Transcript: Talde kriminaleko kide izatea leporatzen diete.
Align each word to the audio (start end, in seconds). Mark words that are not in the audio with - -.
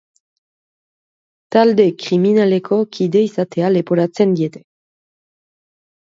Talde 1.55 1.83
kriminaleko 2.03 2.79
kide 2.95 3.21
izatea 3.25 3.69
leporatzen 3.73 4.33
diete. 4.39 4.63